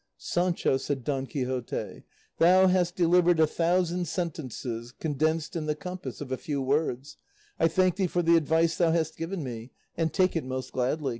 "Sancho," 0.17 0.77
said 0.77 1.03
Don 1.03 1.27
Quixote, 1.27 2.01
"thou 2.39 2.65
hast 2.65 2.95
delivered 2.95 3.39
a 3.39 3.45
thousand 3.45 4.07
sentences 4.07 4.91
condensed 4.93 5.55
in 5.55 5.67
the 5.67 5.75
compass 5.75 6.21
of 6.21 6.31
a 6.31 6.37
few 6.37 6.59
words; 6.59 7.17
I 7.59 7.67
thank 7.67 7.97
thee 7.97 8.07
for 8.07 8.23
the 8.23 8.35
advice 8.35 8.77
thou 8.77 8.89
hast 8.93 9.15
given 9.15 9.43
me, 9.43 9.69
and 9.95 10.11
take 10.11 10.35
it 10.35 10.43
most 10.43 10.71
gladly. 10.71 11.09